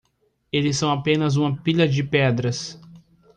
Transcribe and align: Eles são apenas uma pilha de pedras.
Eles 0.51 0.77
são 0.77 0.89
apenas 0.89 1.35
uma 1.35 1.55
pilha 1.55 1.87
de 1.87 2.01
pedras. 2.03 2.79